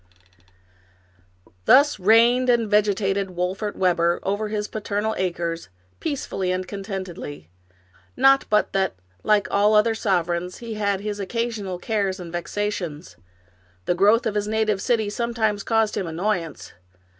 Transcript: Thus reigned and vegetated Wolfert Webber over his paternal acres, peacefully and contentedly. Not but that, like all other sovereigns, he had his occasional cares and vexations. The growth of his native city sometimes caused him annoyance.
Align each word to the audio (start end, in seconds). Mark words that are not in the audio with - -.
Thus 1.65 1.99
reigned 1.99 2.49
and 2.49 2.67
vegetated 2.67 3.35
Wolfert 3.35 3.75
Webber 3.75 4.19
over 4.23 4.47
his 4.47 4.67
paternal 4.67 5.13
acres, 5.15 5.69
peacefully 5.99 6.51
and 6.51 6.67
contentedly. 6.67 7.51
Not 8.17 8.45
but 8.49 8.73
that, 8.73 8.95
like 9.21 9.45
all 9.51 9.75
other 9.75 9.93
sovereigns, 9.93 10.57
he 10.57 10.73
had 10.73 11.01
his 11.01 11.19
occasional 11.19 11.77
cares 11.77 12.19
and 12.19 12.31
vexations. 12.31 13.15
The 13.85 13.93
growth 13.93 14.25
of 14.25 14.33
his 14.33 14.47
native 14.47 14.81
city 14.81 15.07
sometimes 15.11 15.61
caused 15.61 15.95
him 15.95 16.07
annoyance. 16.07 16.73